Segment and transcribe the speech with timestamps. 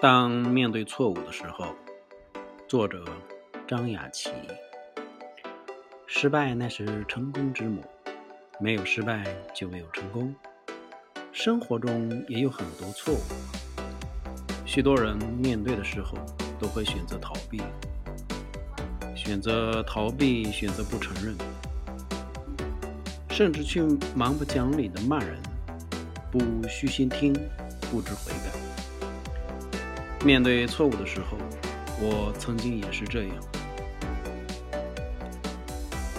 [0.00, 1.74] 当面对错误的时候，
[2.66, 3.04] 作者
[3.68, 4.30] 张雅琪。
[6.06, 7.84] 失败乃是成功之母，
[8.58, 10.34] 没有失败就没有成功。
[11.32, 13.20] 生活中也有很多错误，
[14.64, 16.16] 许多人面对的时候
[16.58, 17.60] 都会选择逃避，
[19.14, 21.36] 选择逃避，选择不承认，
[23.28, 23.82] 甚至去
[24.16, 25.38] 蛮不讲理的骂人，
[26.32, 27.34] 不虚心听，
[27.90, 28.59] 不知悔改。
[30.22, 31.38] 面对错误的时候，
[31.98, 33.34] 我曾经也是这样。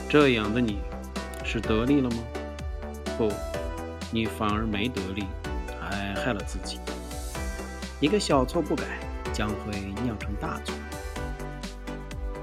[0.09, 0.79] 这样的你，
[1.43, 2.17] 是得利了吗？
[3.15, 3.31] 不，
[4.11, 5.27] 你反而没得利，
[5.79, 6.79] 还害了自己。
[7.99, 8.83] 一个小错不改，
[9.31, 10.73] 将会酿成大错。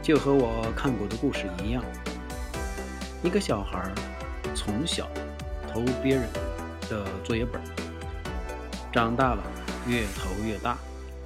[0.01, 1.83] 就和我看过的故事一样，
[3.23, 3.83] 一个小孩
[4.55, 5.09] 从小
[5.71, 6.29] 偷别人
[6.89, 7.61] 的作业本，
[8.93, 9.43] 长大了
[9.89, 10.79] 越偷越大。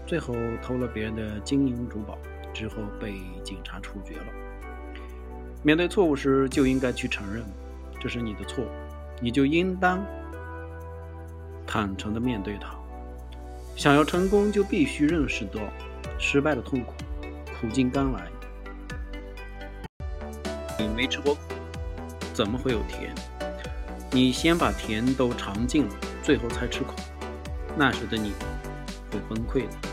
[0.06, 2.18] 最后偷了别人的金银珠宝
[2.52, 4.26] 之后，被警察处决了。
[5.62, 7.44] 面对错误时，就应该去承认
[8.00, 8.64] 这是你的错，
[9.20, 10.04] 你就应当
[11.66, 12.74] 坦诚的面对它。
[13.76, 15.60] 想要成功，就必须认识到
[16.18, 16.92] 失败的痛苦，
[17.58, 18.28] 苦尽甘来。
[20.78, 21.40] 你没吃过苦，
[22.34, 23.14] 怎么会有甜？
[24.10, 26.92] 你先把甜都尝尽了，最后才吃苦，
[27.76, 28.32] 那时的你
[29.10, 29.91] 会崩溃的。